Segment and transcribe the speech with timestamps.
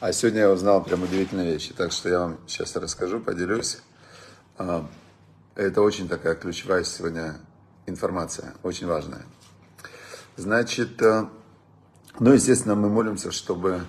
[0.00, 3.78] А сегодня я узнал прям удивительные вещи, так что я вам сейчас расскажу, поделюсь.
[4.56, 4.86] А,
[5.56, 7.38] это очень такая ключевая сегодня
[7.86, 9.22] информация, очень важная.
[10.36, 11.26] Значит, э,
[12.20, 13.82] ну, естественно, мы молимся, чтобы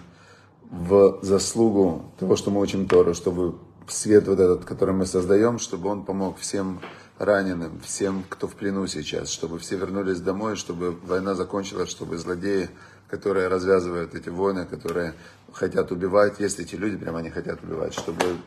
[0.64, 5.90] в заслугу того, что мы учим Тору, чтобы свет вот этот, который мы создаем, чтобы
[5.90, 6.82] он помог всем
[7.22, 12.70] раненым, всем, кто в плену сейчас, чтобы все вернулись домой, чтобы война закончилась, чтобы злодеи,
[13.08, 15.14] которые развязывают эти войны, которые
[15.54, 18.38] хотят убивать, есть эти люди, прямо они хотят убивать, чтобы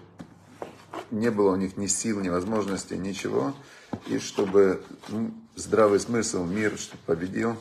[1.12, 3.54] не было у них ни сил, ни возможностей, ничего,
[4.08, 7.56] и чтобы ну, здравый смысл, мир, чтобы победил,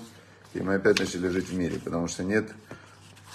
[0.56, 2.50] и мы опять начали жить в мире, потому что нет,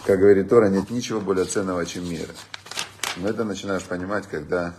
[0.05, 2.29] как говорит Тора, нет ничего более ценного, чем мир.
[3.17, 4.75] Но это начинаешь понимать, когда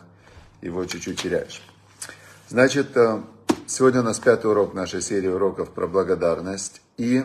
[0.62, 1.62] его чуть-чуть теряешь.
[2.50, 3.22] Значит, э,
[3.68, 6.82] сегодня у нас пятый урок нашей серии уроков про благодарность.
[6.98, 7.24] И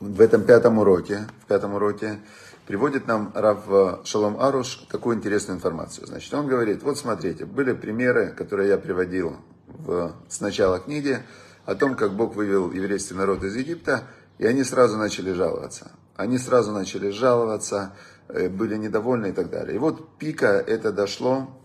[0.00, 2.20] в этом пятом уроке, в пятом уроке
[2.66, 6.06] приводит нам Рав э, Шалом Аруш такую интересную информацию.
[6.06, 11.18] Значит, он говорит, вот смотрите, были примеры, которые я приводил в, с начала книги,
[11.66, 14.04] о том, как Бог вывел еврейский народ из Египта,
[14.38, 15.92] и они сразу начали жаловаться.
[16.16, 17.92] Они сразу начали жаловаться,
[18.28, 19.76] э, были недовольны и так далее.
[19.76, 21.59] И вот пика это дошло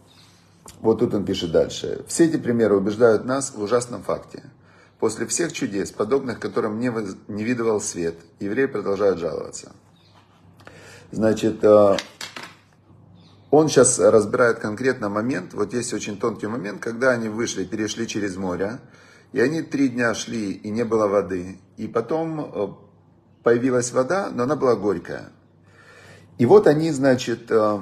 [0.81, 2.03] вот тут он пишет дальше.
[2.07, 4.43] Все эти примеры убеждают нас в ужасном факте.
[4.99, 6.91] После всех чудес, подобных которым не,
[7.27, 9.73] не видывал свет, евреи продолжают жаловаться.
[11.11, 11.97] Значит, э,
[13.51, 18.35] он сейчас разбирает конкретно момент, вот есть очень тонкий момент, когда они вышли, перешли через
[18.35, 18.79] море,
[19.31, 22.67] и они три дня шли, и не было воды, и потом э,
[23.43, 25.31] появилась вода, но она была горькая.
[26.37, 27.79] И вот они, значит, э,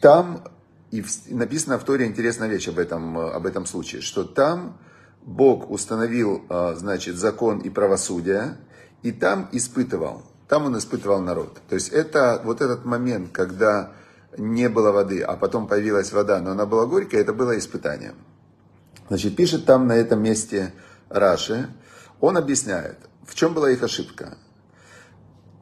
[0.00, 0.44] там
[0.90, 4.78] и написано в Торе интересная вещь об этом, э, об этом случае, что там
[5.22, 8.56] Бог установил, э, значит, закон и правосудие,
[9.02, 11.60] и там испытывал, там он испытывал народ.
[11.68, 13.92] То есть это вот этот момент, когда
[14.36, 18.16] не было воды, а потом появилась вода, но она была горькая, это было испытанием.
[19.08, 20.72] Значит, пишет там на этом месте
[21.08, 21.68] Раши,
[22.20, 24.38] он объясняет, в чем была их ошибка.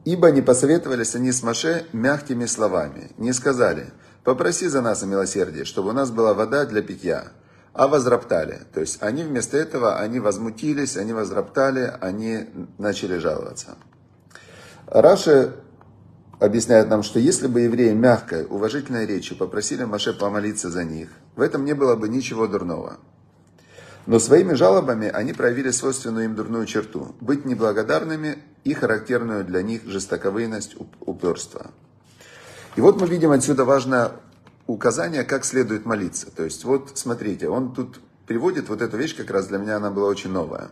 [0.05, 3.91] Ибо не посоветовались они с Маше мягкими словами, не сказали–
[4.23, 7.31] Попроси за нас о милосердии, чтобы у нас была вода для питья.
[7.73, 8.61] А возроптали.
[8.73, 13.77] То есть они вместо этого, они возмутились, они возроптали, они начали жаловаться.
[14.87, 15.53] Раши
[16.39, 21.41] объясняет нам, что если бы евреи мягкой, уважительной речью попросили Маше помолиться за них, в
[21.41, 22.97] этом не было бы ничего дурного.
[24.07, 29.85] Но своими жалобами они проявили свойственную им дурную черту– быть неблагодарными и характерную для них
[29.85, 31.67] жестоковыйность, упорство.
[32.79, 34.13] И вот мы видим отсюда важное
[34.65, 36.31] указание, как следует молиться.
[36.31, 39.91] То есть вот смотрите, он тут приводит вот эту вещь, как раз для меня она
[39.91, 40.69] была очень новая.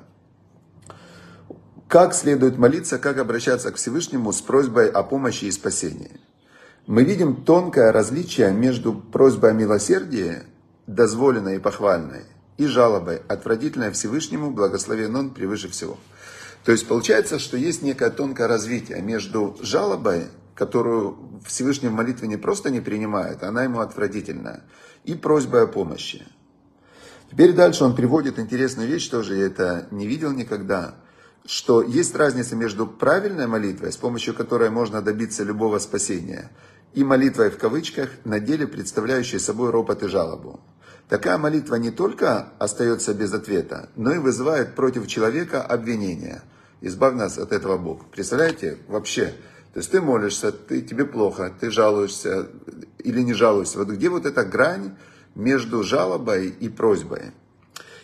[1.89, 6.21] Как следует молиться, как обращаться к Всевышнему с просьбой о помощи и спасении.
[6.85, 10.43] Мы видим тонкое различие между просьбой о милосердии,
[10.87, 12.23] дозволенной и похвальной,
[12.55, 15.97] и жалобой, отвратительной Всевышнему, благословен Он превыше всего.
[16.63, 22.37] То есть получается, что есть некое тонкое развитие между жалобой которую Всевышний в молитве не
[22.37, 24.63] просто не принимает, она ему отвратительна,
[25.05, 26.25] и просьба о помощи.
[27.29, 30.95] Теперь дальше он приводит интересную вещь, тоже я это не видел никогда,
[31.45, 36.49] что есть разница между правильной молитвой, с помощью которой можно добиться любого спасения,
[36.93, 40.59] и молитвой в кавычках, на деле представляющей собой ропот и жалобу.
[41.07, 46.41] Такая молитва не только остается без ответа, но и вызывает против человека обвинения.
[46.81, 48.09] Избавь нас от этого Бог.
[48.09, 49.33] Представляете, вообще,
[49.73, 52.49] то есть ты молишься, ты, тебе плохо, ты жалуешься
[52.99, 53.77] или не жалуешься.
[53.77, 54.95] Вот где вот эта грань
[55.35, 57.31] между жалобой и просьбой?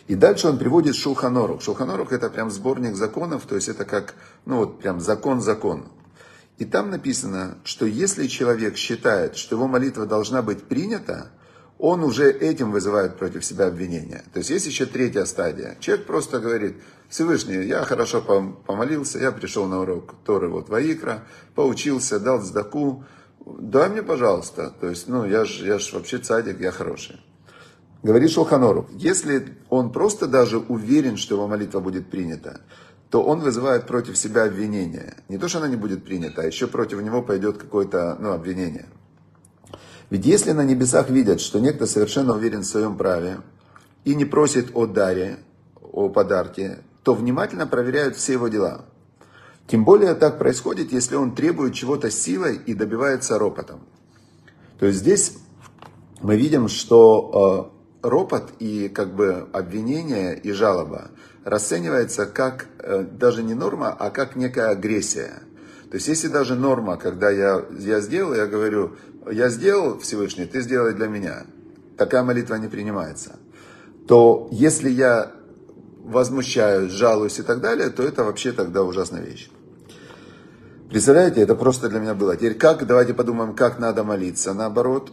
[0.06, 1.62] И дальше он приводит Шулханорух.
[1.62, 4.14] Шулханорух это прям сборник законов, то есть это как,
[4.44, 5.88] ну вот прям закон-закон.
[6.58, 11.30] И там написано, что если человек считает, что его молитва должна быть принята,
[11.78, 14.24] он уже этим вызывает против себя обвинения.
[14.32, 15.76] То есть есть еще третья стадия.
[15.80, 16.76] Человек просто говорит,
[17.08, 23.04] Всевышний, я хорошо помолился, я пришел на урок Торы, вот Ваикра, поучился, дал сдаку,
[23.44, 24.72] дай мне, пожалуйста.
[24.80, 27.20] То есть, ну, я же я ж вообще цадик, я хороший.
[28.02, 32.60] Говорит Шулханору, если он просто даже уверен, что его молитва будет принята,
[33.10, 35.14] то он вызывает против себя обвинение.
[35.28, 38.86] Не то, что она не будет принята, а еще против него пойдет какое-то ну, обвинение.
[40.14, 43.38] Ведь если на небесах видят, что некто совершенно уверен в своем праве
[44.04, 45.38] и не просит о даре,
[45.82, 48.84] о подарке, то внимательно проверяют все его дела.
[49.66, 53.80] Тем более так происходит, если он требует чего-то силой и добивается ропотом.
[54.78, 55.36] То есть здесь
[56.20, 57.72] мы видим, что
[58.04, 61.10] э, ропот и как бы обвинение и жалоба,
[61.42, 65.42] расценивается как э, даже не норма, а как некая агрессия.
[65.90, 68.96] То есть если даже норма, когда я, я сделал, я говорю,
[69.30, 71.46] я сделал Всевышний, ты сделай для меня.
[71.96, 73.38] Такая молитва не принимается.
[74.08, 75.32] То если я
[76.04, 79.50] возмущаюсь, жалуюсь и так далее, то это вообще тогда ужасная вещь.
[80.90, 82.36] Представляете, это просто для меня было.
[82.36, 84.52] Теперь как, давайте подумаем, как надо молиться.
[84.52, 85.10] Наоборот,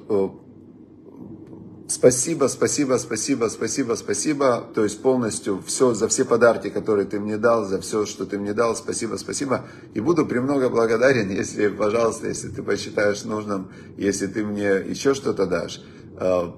[1.92, 4.64] спасибо, спасибо, спасибо, спасибо, спасибо.
[4.74, 8.40] То есть полностью все, за все подарки, которые ты мне дал, за все, что ты
[8.40, 9.66] мне дал, спасибо, спасибо.
[9.94, 15.46] И буду премного благодарен, если, пожалуйста, если ты посчитаешь нужным, если ты мне еще что-то
[15.46, 15.82] дашь.
[16.18, 16.56] А,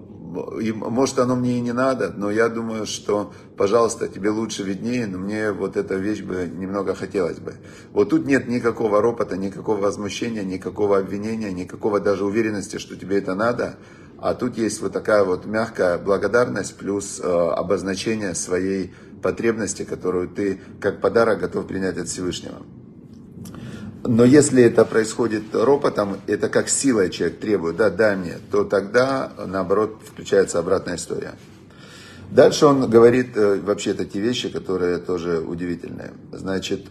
[0.61, 5.05] и, может, оно мне и не надо, но я думаю, что, пожалуйста, тебе лучше виднее,
[5.05, 7.55] но мне вот эта вещь бы немного хотелось бы.
[7.91, 13.35] Вот тут нет никакого ропота, никакого возмущения, никакого обвинения, никакого даже уверенности, что тебе это
[13.35, 13.77] надо.
[14.23, 20.61] А тут есть вот такая вот мягкая благодарность плюс э, обозначение своей потребности, которую ты
[20.79, 22.61] как подарок готов принять от Всевышнего.
[24.05, 29.29] Но если это происходит ропотом, это как силой человек требует, да, дай мне, то тогда,
[29.45, 31.33] наоборот, включается обратная история.
[32.31, 36.13] Дальше он говорит э, вообще такие вещи, которые тоже удивительные.
[36.31, 36.85] Значит,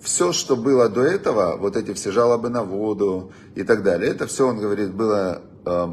[0.00, 4.28] все, что было до этого, вот эти все жалобы на воду и так далее, это
[4.28, 5.88] все, он говорит, было, э,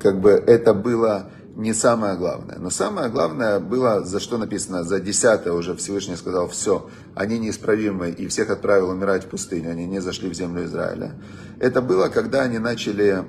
[0.00, 2.56] как бы это было не самое главное.
[2.58, 8.10] Но самое главное было, за что написано, за десятое уже Всевышний сказал, все, они неисправимы,
[8.10, 11.14] и всех отправил умирать в пустыню, они не зашли в землю Израиля.
[11.58, 13.24] Это было, когда они начали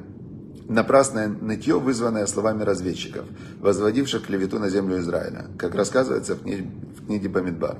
[0.68, 3.26] напрасное нытье, вызванное словами разведчиков,
[3.60, 7.78] возводивших клевету на землю Израиля, как рассказывается в книге, в книге Бамидбар.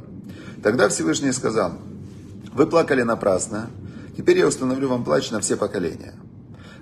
[0.64, 1.74] Тогда Всевышний сказал,
[2.54, 3.70] вы плакали напрасно,
[4.18, 6.16] теперь я установлю вам плач на все поколения.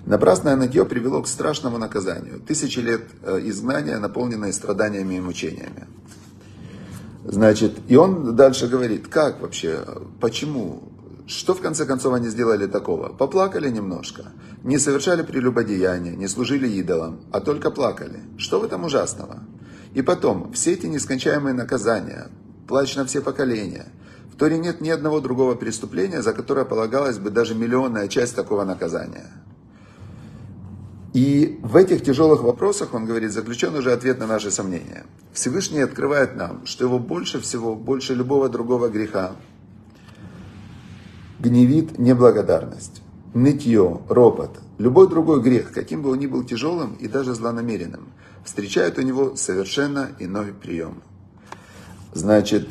[0.06, 2.40] Напрасное нытье привело к страшному наказанию.
[2.40, 5.86] Тысячи лет э, изгнания, наполненные страданиями и мучениями.
[7.24, 9.84] Значит, и он дальше говорит, как вообще,
[10.20, 10.82] почему,
[11.26, 13.08] что в конце концов они сделали такого?
[13.10, 18.20] Поплакали немножко, не совершали прелюбодеяния, не служили идолам, а только плакали.
[18.38, 19.40] Что в этом ужасного?
[19.92, 22.28] И потом, все эти нескончаемые наказания,
[22.66, 23.86] плач на все поколения.
[24.32, 28.64] В Торе нет ни одного другого преступления, за которое полагалась бы даже миллионная часть такого
[28.64, 29.30] наказания.
[31.14, 35.06] И в этих тяжелых вопросах, он говорит, заключен уже ответ на наши сомнения.
[35.32, 39.32] Всевышний открывает нам, что его больше всего, больше любого другого греха
[41.38, 43.02] гневит неблагодарность,
[43.32, 48.08] нытье, ропот, любой другой грех, каким бы он ни был тяжелым и даже злонамеренным,
[48.44, 51.02] встречает у него совершенно иной прием.
[52.12, 52.68] Значит,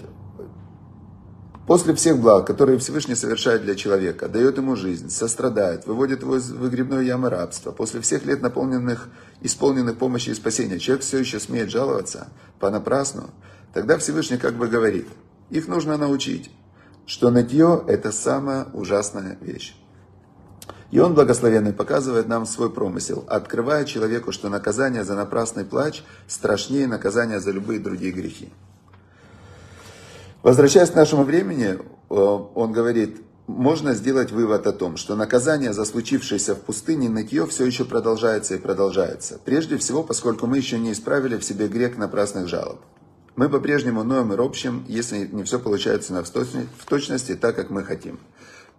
[1.67, 6.49] После всех благ, которые Всевышний совершает для человека, дает ему жизнь, сострадает, выводит его из
[6.49, 9.09] выгребной ямы рабства, после всех лет наполненных,
[9.41, 12.29] исполненных помощи и спасения, человек все еще смеет жаловаться
[12.61, 13.31] понапрасну,
[13.73, 15.09] тогда Всевышний как бы говорит,
[15.49, 16.49] их нужно научить,
[17.05, 19.75] что нытье– это самая ужасная вещь.
[20.91, 26.87] И он, благословенный, показывает нам свой промысел, открывая человеку, что наказание за напрасный плач страшнее
[26.87, 28.53] наказания за любые другие грехи.
[30.43, 31.79] Возвращаясь к нашему времени, э,
[32.09, 37.65] он говорит, можно сделать вывод о том, что наказание за случившееся в пустыне нытье все
[37.65, 39.39] еще продолжается и продолжается.
[39.43, 42.79] Прежде всего, поскольку мы еще не исправили в себе грех напрасных жалоб.
[43.37, 48.19] Мы по-прежнему ноем и ропщим, если не все получается в точности так, как мы хотим.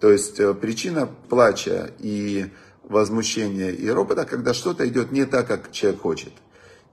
[0.01, 2.47] То есть э, причина плача и
[2.83, 6.33] возмущения и ропота, когда что-то идет не так, как человек хочет.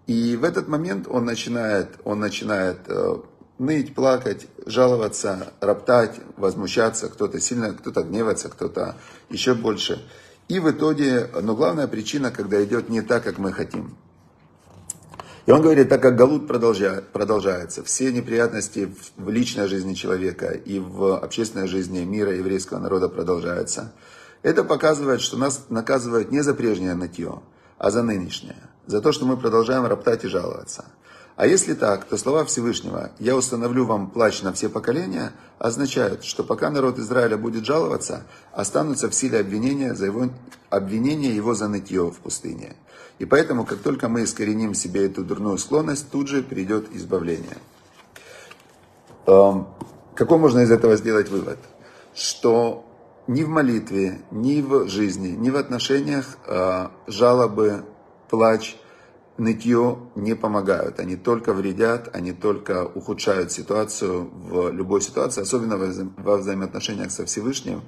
[0.08, 3.16] И в этот момент он начинает, он начинает э,
[3.58, 8.96] ныть, плакать, жаловаться, роптать, возмущаться, кто-то сильно, кто-то гневается, кто-то
[9.30, 10.06] еще больше.
[10.48, 13.98] И в итоге, но главная причина, когда идет не так, как мы хотим.
[15.46, 20.80] И он говорит, так как Галут продолжает, продолжается, все неприятности в личной жизни человека и
[20.80, 23.94] в общественной жизни мира еврейского народа продолжаются,
[24.42, 27.42] это показывает, что нас наказывают не за прежнее нытье,
[27.78, 28.58] а за нынешнее.
[28.88, 30.86] За то, что мы продолжаем роптать и жаловаться.
[31.36, 36.46] А если так, то слова Всевышнего «Я установлю вам плач на все поколения» означают, что
[36.46, 38.24] пока народ Израиля будет жаловаться,
[38.54, 40.30] останутся в силе обвинения, за его,
[40.70, 42.78] обвинения его за нытье в пустыне.
[43.20, 47.58] И поэтому, как только мы искореним в себе эту дурную склонность, тут же придет избавление.
[49.26, 49.68] Эм,
[50.16, 51.60] какой можно из этого сделать вывод?
[52.14, 52.86] Что
[53.28, 57.84] ни в молитве, ни в жизни, ни в отношениях э, жалобы,
[58.30, 58.78] плач–
[59.38, 61.00] нытье не помогают.
[61.00, 67.82] Они только вредят, они только ухудшают ситуацию в любой ситуации, особенно во взаимоотношениях со Всевышним.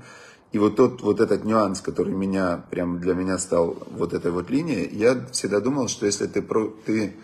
[0.51, 4.49] И вот тот, вот этот нюанс, который меня, прям для меня стал вот этой вот
[4.49, 6.41] линией, я всегда думал, что если ты,
[6.85, 7.15] ты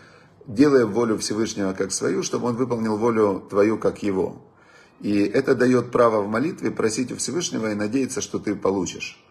[0.45, 4.41] делая волю Всевышнего как свою, чтобы он выполнил волю твою как его.
[4.99, 9.21] И это дает право в молитве просить у Всевышнего и надеяться, что ты получишь.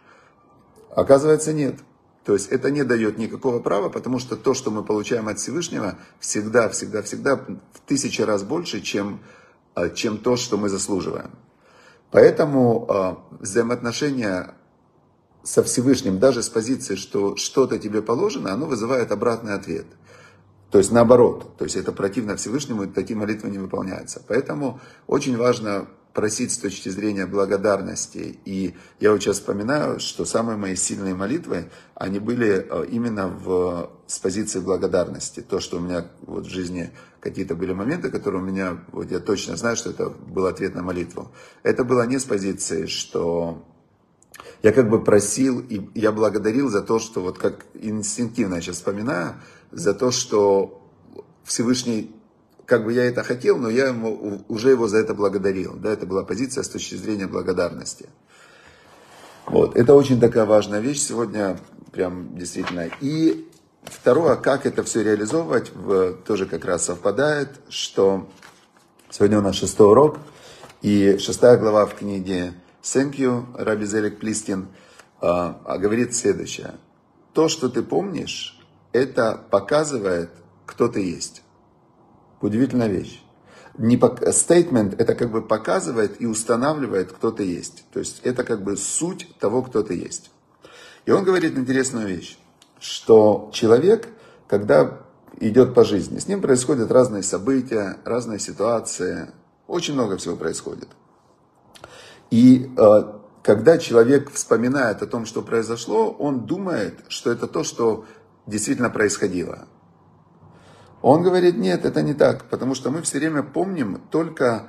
[0.94, 1.76] Оказывается, нет.
[2.24, 5.98] То есть это не дает никакого права, потому что то, что мы получаем от Всевышнего,
[6.20, 9.20] всегда, всегда, всегда в тысячи раз больше, чем,
[9.74, 11.32] а, чем то, что мы заслуживаем.
[12.12, 14.54] Поэтому э, взаимоотношения
[15.42, 19.86] со Всевышним, даже с позиции, что что-то тебе положено, оно вызывает обратный ответ.
[20.70, 24.22] То есть наоборот, то есть это противно Всевышнему, и такие молитвы не выполняются.
[24.28, 28.38] Поэтому очень важно просить с точки зрения благодарности.
[28.44, 33.90] И я вот сейчас вспоминаю, что самые мои сильные молитвы, они были э, именно в,
[34.06, 35.40] с позиции благодарности.
[35.40, 36.90] То, что у меня вот в жизни
[37.20, 40.82] какие-то были моменты, которые у меня, вот я точно знаю, что это был ответ на
[40.82, 41.32] молитву.
[41.62, 43.64] Это было не с позиции, что
[44.62, 48.76] я как бы просил, и я благодарил за то, что вот как инстинктивно я сейчас
[48.76, 49.36] вспоминаю,
[49.70, 50.82] за то, что
[51.44, 52.14] Всевышний
[52.66, 55.74] как бы я это хотел, но я ему, уже его за это благодарил.
[55.74, 58.08] Да, это была позиция с точки зрения благодарности.
[59.46, 61.58] Вот, это очень такая важная вещь сегодня,
[61.90, 62.88] прям действительно.
[63.00, 63.48] И
[63.84, 68.28] второе, как это все реализовывать, в, тоже как раз совпадает, что
[69.10, 70.18] сегодня у нас шестой урок,
[70.80, 74.68] и шестая глава в книге Thank you, Раби Зелик Плистин,
[75.20, 76.74] а, а говорит следующее.
[77.32, 78.58] То, что ты помнишь,
[78.92, 80.30] это показывает,
[80.66, 81.42] кто ты есть.
[82.42, 83.22] Удивительная вещь.
[83.78, 83.98] Не
[84.32, 87.84] стейтмент это как бы показывает и устанавливает, кто ты есть.
[87.92, 90.30] То есть это как бы суть того, кто ты есть.
[91.06, 92.36] И он говорит интересную вещь,
[92.80, 94.08] что человек,
[94.46, 95.00] когда
[95.40, 99.30] идет по жизни, с ним происходят разные события, разные ситуации,
[99.66, 100.88] очень много всего происходит.
[102.30, 103.02] И э,
[103.42, 108.04] когда человек вспоминает о том, что произошло, он думает, что это то, что
[108.46, 109.66] действительно происходило.
[111.02, 114.68] Он говорит, нет, это не так, потому что мы все время помним только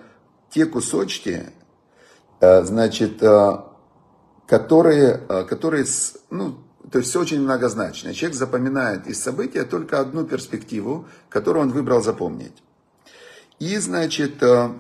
[0.50, 1.44] те кусочки,
[2.40, 3.58] э, значит, э,
[4.48, 5.86] которые, э, которые,
[6.32, 6.58] ну,
[6.92, 8.16] то есть все очень многозначно.
[8.16, 12.64] Человек запоминает из события только одну перспективу, которую он выбрал запомнить.
[13.60, 14.76] И, значит, happy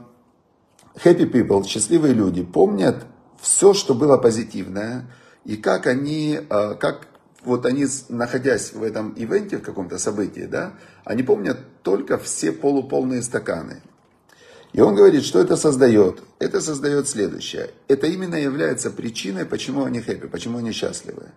[1.05, 3.05] people, счастливые люди, помнят
[3.39, 5.05] все, что было позитивное,
[5.45, 7.07] и как они, как
[7.45, 10.73] вот они, находясь в этом ивенте, в каком-то событии, да,
[11.03, 13.81] они помнят только все полуполные стаканы.
[14.73, 16.23] И он говорит, что это создает.
[16.39, 17.69] Это создает следующее.
[17.87, 21.27] Это именно является причиной, почему они хэппи, почему они счастливы.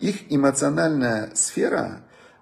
[0.00, 2.00] Их эмоциональная сфера,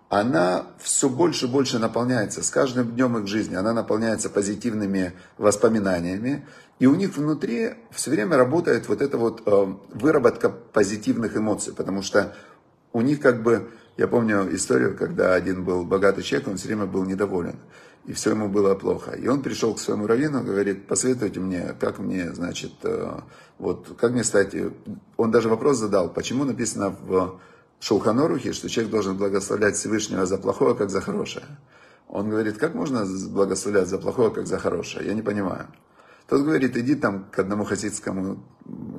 [0.08, 2.44] она все больше и больше наполняется.
[2.44, 6.46] С каждым днем их жизни она наполняется позитивными воспоминаниями.
[6.78, 11.75] И у них внутри все время работает вот эта вот э, выработка позитивных эмоций.
[11.75, 12.37] Потому что
[12.96, 16.86] у них как бы, я помню историю, когда один был богатый человек, он все время
[16.86, 17.56] был недоволен.
[18.06, 19.10] И все ему было плохо.
[19.10, 23.20] И он пришел к своему раввину, говорит, посоветуйте мне, как мне, значит, э,
[23.58, 24.56] вот, как мне стать...
[25.18, 27.38] Он даже вопрос задал, почему написано в
[27.80, 31.44] Шулханорухе, что человек должен благословлять Всевышнего за плохое, как за хорошее.
[32.08, 35.06] Он говорит, как можно благословлять за плохое, как за хорошее?
[35.06, 35.66] Я не понимаю.
[36.28, 38.42] Тот говорит, иди там к одному хасидскому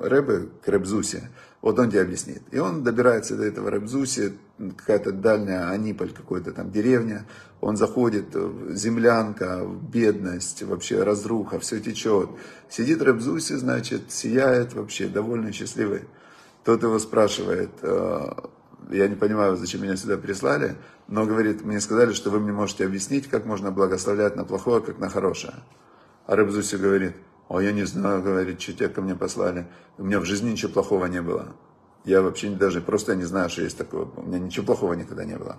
[0.00, 1.30] рэбе, к Рэбзусе,
[1.60, 2.42] вот он тебе объяснит.
[2.52, 4.38] И он добирается до этого Рэбзуси,
[4.76, 7.26] какая-то дальняя Аниполь, какой-то там деревня,
[7.60, 8.34] он заходит,
[8.70, 12.30] землянка, бедность, вообще разруха, все течет.
[12.70, 16.04] Сидит Рэбзуси, значит, сияет вообще, довольно счастливый.
[16.64, 18.30] Тот его спрашивает, «Э,
[18.90, 20.76] я не понимаю, зачем меня сюда прислали,
[21.08, 24.98] но говорит, мне сказали, что вы мне можете объяснить, как можно благословлять на плохое, как
[24.98, 25.54] на хорошее.
[26.28, 27.14] А Рыбзуси говорит,
[27.48, 29.66] о, я не знаю, говорит, что тебя ко мне послали.
[29.96, 31.56] У меня в жизни ничего плохого не было.
[32.04, 34.04] Я вообще даже просто не знаю, что есть такое.
[34.14, 35.56] У меня ничего плохого никогда не было.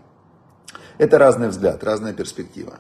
[1.00, 2.78] Это разный взгляд, разная перспектива.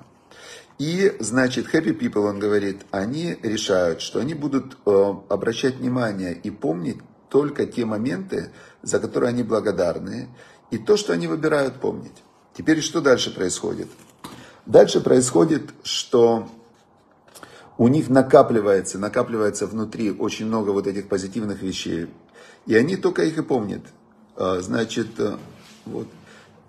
[0.78, 6.52] И, значит, happy people, он говорит, они решают, что они будут э, обращать внимание и
[6.52, 8.52] помнить только те моменты,
[8.84, 10.30] за которые они благодарны,
[10.70, 12.24] и то, что они выбирают помнить.
[12.56, 13.88] Теперь что дальше происходит?
[14.68, 16.48] Дальше происходит, что
[17.80, 22.10] у них накапливается, накапливается внутри очень много вот этих позитивных вещей.
[22.66, 23.82] И они только их и помнят.
[24.36, 25.38] А, значит, э,
[25.86, 26.10] вот,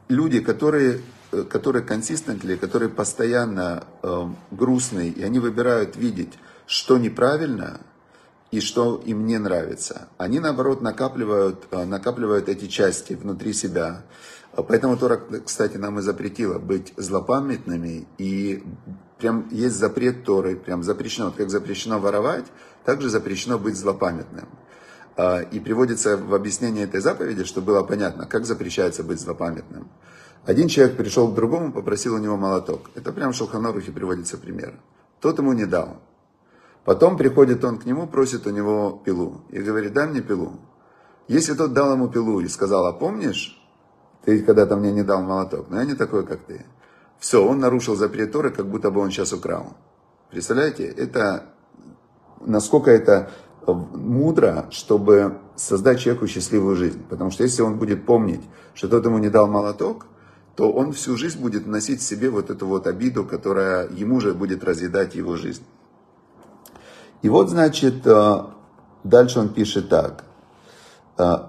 [0.08, 1.00] люди, которые,
[1.32, 6.34] э, которые консистентли, которые постоянно э, грустные, и они выбирают видеть,
[6.66, 7.80] что неправильно
[8.52, 10.08] и что им не нравится.
[10.16, 14.04] Они, наоборот, накапливают, э, накапливают эти части внутри себя.
[14.54, 18.62] Поэтому Тора, кстати, нам и запретила быть злопамятными и
[19.20, 22.46] прям есть запрет Торы, прям запрещено, вот как запрещено воровать,
[22.84, 24.48] также запрещено быть злопамятным.
[25.16, 29.88] А, и приводится в объяснение этой заповеди, чтобы было понятно, как запрещается быть злопамятным.
[30.46, 32.90] Один человек пришел к другому, попросил у него молоток.
[32.94, 34.74] Это прям в Шелханорухе приводится пример.
[35.20, 36.00] Тот ему не дал.
[36.84, 39.42] Потом приходит он к нему, просит у него пилу.
[39.50, 40.58] И говорит, дай мне пилу.
[41.28, 43.60] Если тот дал ему пилу и сказал, а помнишь,
[44.24, 46.64] ты когда-то мне не дал молоток, но я не такой, как ты.
[47.20, 49.74] Все, он нарушил запрет Торы, как будто бы он сейчас украл.
[50.30, 51.44] Представляете, это,
[52.40, 53.30] насколько это
[53.66, 57.04] мудро, чтобы создать человеку счастливую жизнь.
[57.08, 58.40] Потому что если он будет помнить,
[58.74, 60.06] что тот ему не дал молоток,
[60.56, 64.32] то он всю жизнь будет носить в себе вот эту вот обиду, которая ему же
[64.32, 65.62] будет разъедать его жизнь.
[67.22, 68.44] И вот, значит, э,
[69.04, 70.24] дальше он пишет так.
[71.18, 71.48] Э,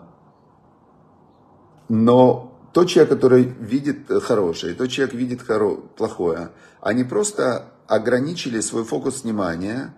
[1.88, 5.76] но тот человек, который видит хорошее, тот человек видит хоро...
[5.76, 6.52] плохое,
[6.82, 9.94] они просто ограничили свой фокус внимания,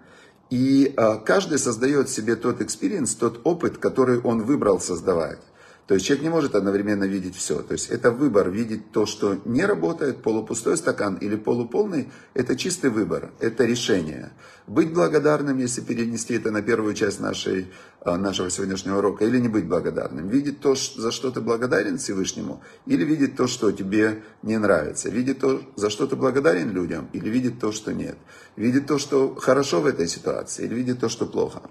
[0.50, 5.40] и э, каждый создает себе тот experience, тот опыт, который он выбрал создавать.
[5.88, 7.62] То есть человек не может одновременно видеть все.
[7.62, 12.90] То есть это выбор видеть то, что не работает, полупустой стакан или полуполный, это чистый
[12.90, 14.32] выбор, это решение.
[14.66, 19.50] Быть благодарным, если перенести это на первую часть нашей, а, нашего сегодняшнего урока, или не
[19.50, 20.30] быть благодарным.
[20.30, 25.10] Видеть то, за что ты благодарен Всевышнему, или видеть то, что тебе не нравится.
[25.10, 28.16] Видеть то, за что ты благодарен людям, или видеть то, что нет.
[28.56, 31.62] Видеть то, что хорошо в этой ситуации, или видеть то, что плохо.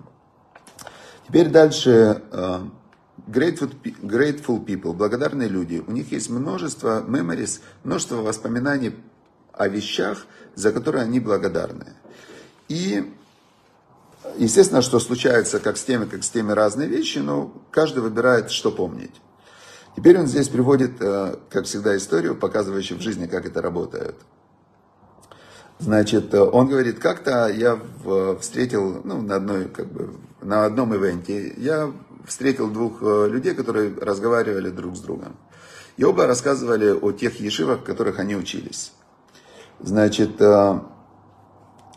[1.26, 2.69] Теперь дальше а,
[3.29, 8.97] Grateful, grateful people, благодарные люди, у них есть множество memories, множество воспоминаний
[9.52, 10.26] о вещах,
[10.57, 11.95] за которые они благодарны.
[12.69, 13.14] И,
[14.38, 18.73] естественно, что случается как с теми, как с теми разные вещи, но каждый выбирает, что
[18.73, 19.14] помнить.
[19.97, 24.17] Теперь он здесь приводит, э, как всегда, историю, показывающую в жизни, как это работает.
[25.79, 27.79] Значит, он говорит, как-то я
[28.41, 31.93] встретил, ну, на одной, как бы, на одном ивенте, я
[32.26, 35.37] встретил двух э, людей, которые разговаривали друг с другом.
[35.97, 38.93] И оба рассказывали о тех ешивах, в которых они учились.
[39.81, 40.81] Значит, э,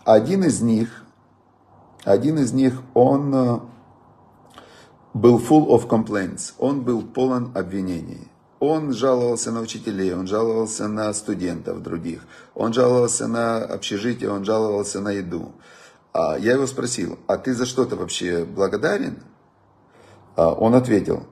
[0.03, 1.03] один из них,
[2.03, 3.59] один из них, он э,
[5.13, 8.27] был full of complaints, он был полон обвинений.
[8.59, 15.01] Он жаловался на учителей, он жаловался на студентов других, он жаловался на общежитие, он жаловался
[15.01, 15.53] на еду.
[16.13, 19.17] А я его спросил, а ты за что-то вообще благодарен?
[20.35, 21.25] А он ответил,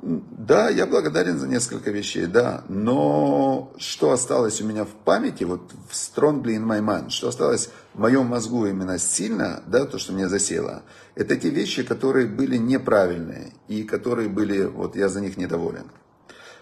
[0.00, 5.72] да, я благодарен за несколько вещей, да, но что осталось у меня в памяти, вот
[5.88, 10.12] в strongly in my mind, что осталось в моем мозгу именно сильно, да, то, что
[10.12, 10.82] мне засело,
[11.14, 15.90] это те вещи, которые были неправильные и которые были, вот я за них недоволен.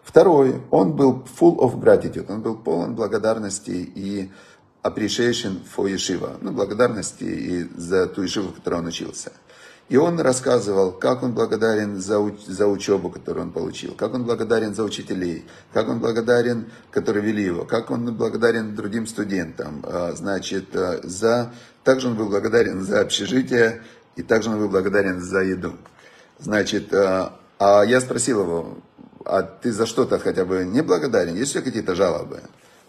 [0.03, 4.31] Второй, он был full of gratitude, он был полон благодарности и
[4.83, 9.33] appreciation for yeshiva, ну, благодарности и за ту yeshiva, в которой он учился.
[9.89, 14.25] И он рассказывал, как он благодарен за, уч за учебу, которую он получил, как он
[14.25, 19.85] благодарен за учителей, как он благодарен, которые вели его, как он благодарен другим студентам.
[19.85, 21.53] А, значит, а, за...
[21.85, 23.83] также он был благодарен за общежитие,
[24.17, 25.75] и также он был благодарен за еду.
[26.41, 28.79] Значит, а, а я спросил его,
[29.25, 31.37] а ты за что-то хотя бы не благодарен?
[31.37, 32.41] Есть ли какие-то жалобы?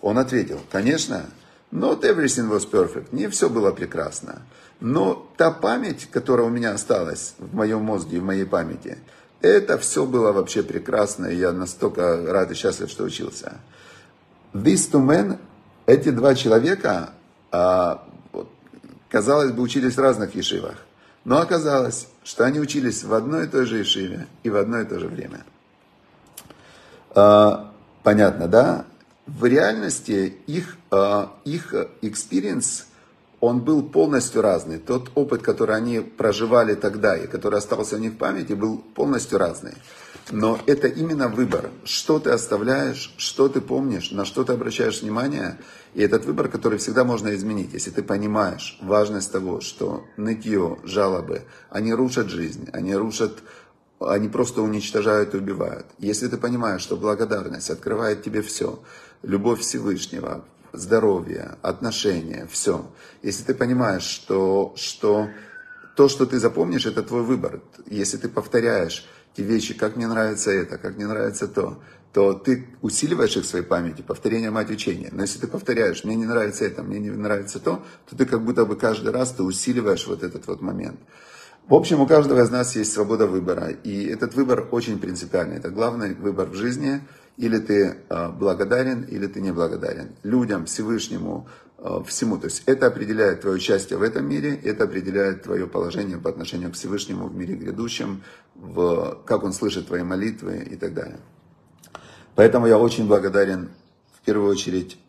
[0.02, 1.26] Он ответил, конечно,
[1.71, 4.41] not everything was perfect, не все было прекрасно.
[4.80, 8.97] Но та память, которая у меня осталась в моем мозге, в моей памяти,
[9.41, 13.58] это все было вообще прекрасно, и я настолько рад и счастлив, что учился.
[14.53, 15.38] These two men,
[15.86, 17.12] эти два человека,
[17.51, 18.08] а,
[19.10, 20.75] казалось бы, учились в разных ешивах.
[21.23, 24.86] Но оказалось, что они учились в одной и той же ешиве и в одно и
[24.86, 25.45] то же время.
[27.13, 27.71] А,
[28.03, 28.86] понятно, да?
[29.28, 32.86] В реальности их, а, их experience
[33.40, 34.80] он был полностью разный.
[34.80, 39.38] Тот опыт, который они проживали тогда и который остался у них в памяти, был полностью
[39.38, 39.76] разный.
[40.32, 41.70] Но это именно выбор.
[41.84, 45.60] Что ты оставляешь, что ты помнишь, на что ты обращаешь внимание.
[45.94, 51.44] И этот выбор, который всегда можно изменить, если ты понимаешь важность того, что нытье, жалобы,
[51.70, 53.40] они рушат жизнь, они рушат,
[54.00, 55.86] они просто уничтожают и убивают.
[55.98, 58.80] Если ты понимаешь, что благодарность открывает тебе все,
[59.23, 62.89] любовь Всевышнего, здоровье, отношения, все.
[63.21, 65.30] Если ты понимаешь, что, что
[65.95, 67.62] то, что ты запомнишь, это твой выбор.
[67.88, 71.82] Если ты повторяешь те вещи, как мне нравится это, как мне нравится то,
[72.13, 75.10] то ты усиливаешь их в своей памяти, повторение мать учения.
[75.12, 78.43] Но если ты повторяешь, мне не нравится это, мне не нравится то, то ты как
[78.43, 80.99] будто бы каждый раз ты усиливаешь вот этот вот момент.
[81.67, 85.58] В общем, у каждого из нас есть свобода выбора, и этот выбор очень принципиальный.
[85.58, 87.01] Это главный выбор в жизни–
[87.38, 90.15] или ты а, благодарен, или ты не благодарен.
[90.23, 92.38] Людям, Всевышнему, а, всему.
[92.39, 96.71] То есть это определяет твое участие в этом мире, это определяет твое положение по отношению
[96.71, 98.23] к Всевышнему в мире грядущем,
[98.56, 101.19] в, как он слышит твои молитвы и так далее.
[102.34, 103.69] Поэтому я очень благодарен
[104.27, 104.99] первую очередь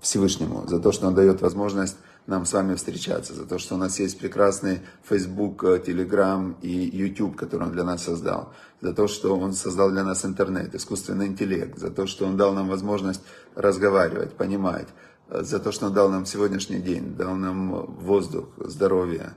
[0.00, 3.78] Всевышнему за то, что Он дает возможность нам с вами встречаться, за то, что у
[3.78, 9.36] нас есть прекрасный Facebook, Telegram и YouTube, который Он для нас создал, за то, что
[9.36, 13.22] Он создал для нас интернет, искусственный интеллект, за то, что Он дал нам возможность
[13.54, 14.88] разговаривать, понимать,
[15.28, 19.34] за то, что Он дал нам сегодняшний день, дал нам воздух, здоровье,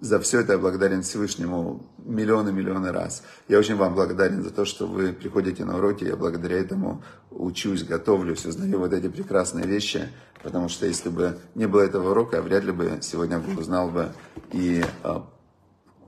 [0.00, 3.22] за все это я благодарен Всевышнему миллионы-миллионы раз.
[3.48, 6.04] Я очень вам благодарен за то, что вы приходите на уроки.
[6.04, 10.08] Я благодаря этому учусь, готовлюсь, узнаю вот эти прекрасные вещи.
[10.42, 14.12] Потому что если бы не было этого урока, я вряд ли бы сегодня узнал бы
[14.52, 15.20] и э,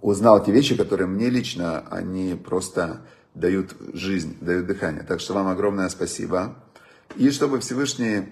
[0.01, 3.03] узнал те вещи, которые мне лично, они просто
[3.35, 5.03] дают жизнь, дают дыхание.
[5.03, 6.57] Так что вам огромное спасибо.
[7.17, 8.25] И чтобы Всевышний,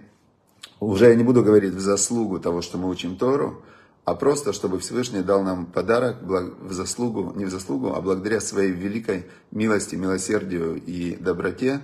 [0.79, 3.62] уже я не буду говорить в заслугу того, что мы учим Тору,
[4.05, 8.73] а просто, чтобы Всевышний дал нам подарок в заслугу, не в заслугу, а благодаря своей
[8.73, 11.83] великой милости, милосердию и доброте,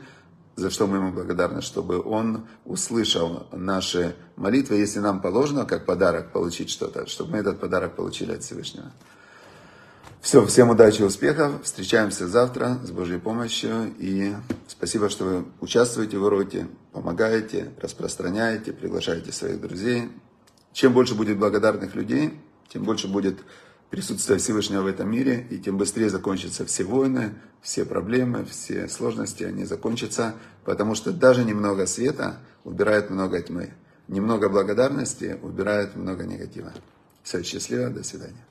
[0.57, 6.33] за что мы ему благодарны, чтобы он услышал наши молитвы, если нам положено как подарок
[6.33, 8.91] получить что-то, чтобы мы этот подарок получили от Всевышнего.
[10.23, 11.63] Все, всем удачи и успехов.
[11.63, 13.95] Встречаемся завтра с Божьей помощью.
[13.99, 14.35] И
[14.67, 20.11] спасибо, что вы участвуете в уроке, помогаете, распространяете, приглашаете своих друзей.
[20.77, 23.39] Чем больше будет благодарных людей, тем больше будет
[23.89, 29.43] присутствия Всевышнего в этом мире, и тем быстрее закончатся все войны, все проблемы, все сложности,
[29.45, 30.35] они закончатся,
[30.67, 33.73] потому что даже немного света убирает много тьмы.
[34.07, 36.75] Немного благодарности убирает много негатива.
[37.23, 38.45] Все, счастливо, до свидания.